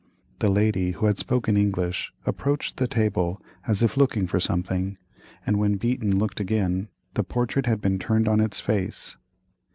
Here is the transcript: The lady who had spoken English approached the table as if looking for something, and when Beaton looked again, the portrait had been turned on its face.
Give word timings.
The 0.39 0.49
lady 0.49 0.93
who 0.93 1.05
had 1.05 1.19
spoken 1.19 1.55
English 1.55 2.11
approached 2.25 2.77
the 2.77 2.87
table 2.87 3.39
as 3.67 3.83
if 3.83 3.95
looking 3.95 4.25
for 4.25 4.39
something, 4.39 4.97
and 5.45 5.57
when 5.59 5.75
Beaton 5.77 6.17
looked 6.17 6.39
again, 6.39 6.89
the 7.13 7.23
portrait 7.23 7.67
had 7.67 7.81
been 7.81 7.99
turned 7.99 8.27
on 8.27 8.41
its 8.41 8.59
face. 8.59 9.17